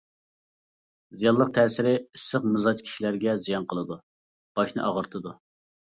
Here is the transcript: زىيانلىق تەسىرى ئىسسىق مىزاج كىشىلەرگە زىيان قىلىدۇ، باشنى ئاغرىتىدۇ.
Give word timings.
زىيانلىق 1.23 1.51
تەسىرى 1.59 1.93
ئىسسىق 1.99 2.49
مىزاج 2.55 2.83
كىشىلەرگە 2.89 3.39
زىيان 3.47 3.71
قىلىدۇ، 3.71 4.03
باشنى 4.63 4.89
ئاغرىتىدۇ. 4.91 5.41